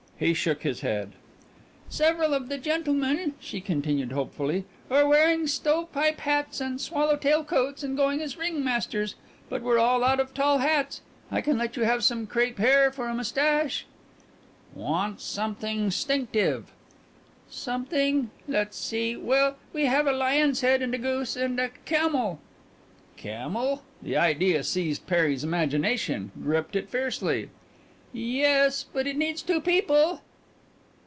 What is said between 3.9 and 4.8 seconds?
hopefully,